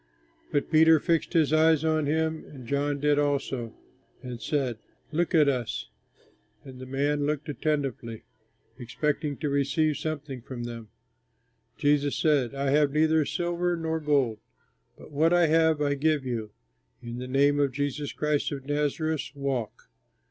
But 0.51 0.71
Peter 0.71 0.99
fixed 0.99 1.33
his 1.33 1.53
eyes 1.53 1.85
on 1.85 2.07
him, 2.07 2.43
and 2.45 2.65
John 2.65 2.99
did 2.99 3.19
also, 3.19 3.75
and 4.23 4.41
said, 4.41 4.79
"Look 5.11 5.35
at 5.35 5.47
us." 5.47 5.91
And 6.65 6.79
the 6.79 6.87
man 6.87 7.27
looked 7.27 7.47
attentively, 7.49 8.23
expecting 8.79 9.37
to 9.37 9.47
receive 9.47 9.97
something 9.97 10.41
from 10.41 10.63
them. 10.63 10.87
Peter 11.77 12.09
said, 12.09 12.55
"I 12.55 12.71
have 12.71 12.91
neither 12.93 13.25
silver 13.25 13.77
nor 13.77 13.99
gold, 13.99 14.39
but 14.97 15.11
what 15.11 15.33
I 15.33 15.45
have 15.45 15.83
I 15.83 15.93
give 15.93 16.25
you. 16.25 16.49
In 17.03 17.19
the 17.19 17.27
name 17.27 17.59
of 17.59 17.71
Jesus 17.71 18.11
Christ 18.11 18.51
of 18.51 18.65
Nazareth, 18.65 19.29
walk!" 19.35 19.83